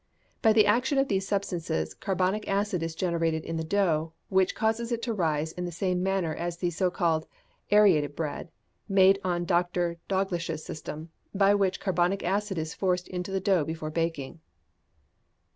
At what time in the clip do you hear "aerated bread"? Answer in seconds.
7.71-8.49